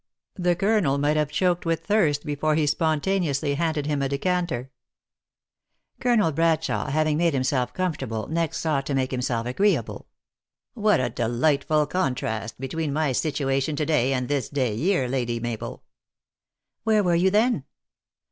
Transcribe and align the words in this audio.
The 0.33 0.55
colonel 0.55 0.97
might 0.97 1.15
have 1.15 1.31
choked 1.31 1.63
with 1.63 1.85
thirst 1.85 2.25
before 2.25 2.55
he 2.55 2.65
spontaneously 2.65 3.53
handed 3.53 3.85
him 3.85 4.01
a 4.01 4.09
decanter. 4.09 4.71
Colonel 5.99 6.31
Bradshawe 6.31 6.89
having 6.89 7.17
made 7.17 7.35
himself 7.35 7.71
comfort 7.75 8.01
able, 8.01 8.27
next 8.27 8.57
sought 8.61 8.87
to 8.87 8.95
make 8.95 9.11
himself 9.11 9.45
agreeable." 9.45 10.07
What 10.73 10.99
a 10.99 11.11
delightful 11.11 11.85
contrast 11.85 12.59
between 12.59 12.91
my 12.91 13.11
situation 13.11 13.75
to 13.75 13.85
day, 13.85 14.11
and 14.11 14.27
this 14.27 14.49
day 14.49 14.73
year, 14.73 15.07
Lady 15.07 15.39
Mabel."" 15.39 15.83
Where 16.83 17.03
were 17.03 17.13
you 17.13 17.29
then 17.29 17.65